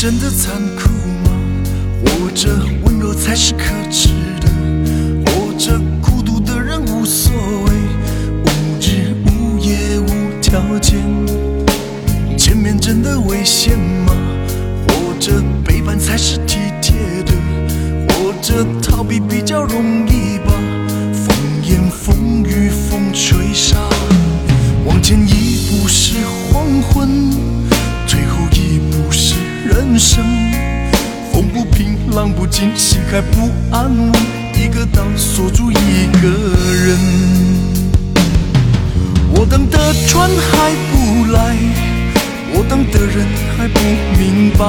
[0.00, 0.88] 真的残酷
[1.28, 1.30] 吗？
[2.06, 2.48] 活着
[2.84, 4.08] 温柔才是可耻
[4.40, 4.48] 的，
[5.26, 7.72] 活着孤独的人无所谓，
[8.42, 8.48] 无
[8.80, 10.98] 日无夜无条件。
[12.34, 14.14] 见面真的危险吗？
[14.88, 15.32] 活着
[15.66, 17.34] 背叛才是体贴的，
[18.08, 20.09] 活着逃避比较容易
[32.20, 34.12] 平，浪不尽，心还不安稳，
[34.54, 36.98] 一个岛锁住一个人。
[39.32, 41.56] 我等的船还不来，
[42.52, 43.80] 我等的人还不
[44.18, 44.64] 明白，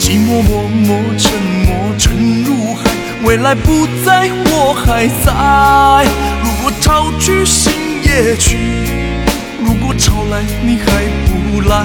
[0.00, 1.30] 寂寞默默沉
[1.66, 1.68] 默
[1.98, 2.90] 沉入海，
[3.24, 6.06] 未来不在，我还在。
[6.42, 8.56] 如果潮去心也去，
[9.62, 10.86] 如果潮来你还
[11.26, 11.84] 不来，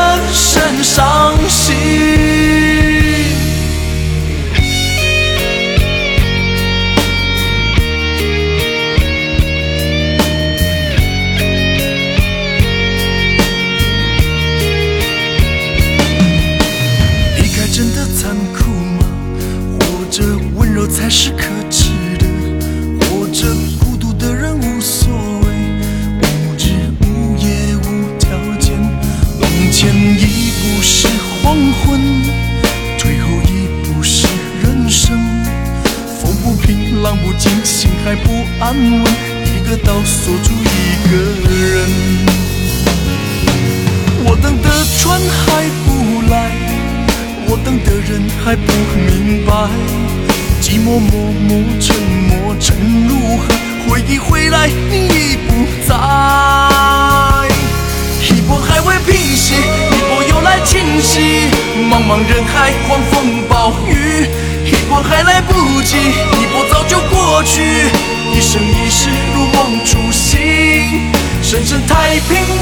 [37.31, 39.03] 不静，心还不安稳，
[39.45, 41.15] 一个岛锁住一个
[41.49, 41.87] 人。
[44.25, 44.67] 我等的
[44.99, 45.89] 船还不
[46.29, 46.51] 来，
[47.47, 49.53] 我等的人还不明白，
[50.61, 51.95] 寂寞默默沉
[52.27, 52.75] 默沉
[53.07, 53.55] 入海，
[53.87, 55.95] 回忆回来你已不在。
[58.27, 61.47] 一波还未平息，一波又来侵袭，
[61.89, 64.27] 茫茫人海，狂风暴雨，
[64.65, 66.60] 一波还来不及，一波
[71.61, 72.60] 醒，深深太平。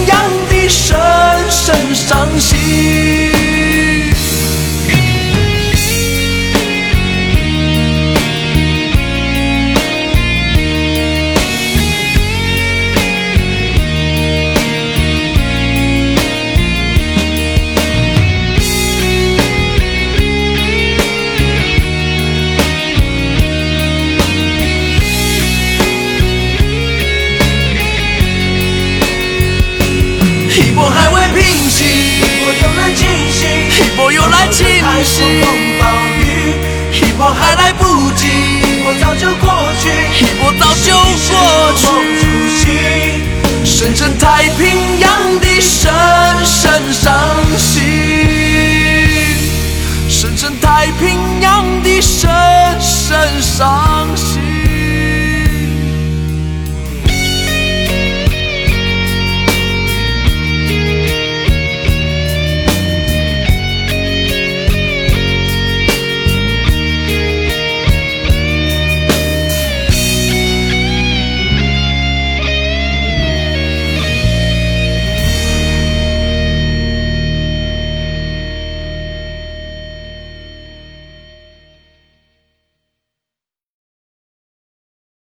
[34.10, 34.66] 一波又来侵
[35.04, 35.86] 袭，狂风暴
[36.18, 36.56] 雨，
[36.94, 39.88] 一波还来不及，一波早就过去，
[40.20, 40.96] 一波早就
[41.30, 41.38] 过
[41.78, 41.86] 去。
[43.64, 45.94] 深深太平洋的深
[46.44, 47.14] 深伤
[47.56, 47.84] 心，
[50.10, 51.59] 深深太平洋。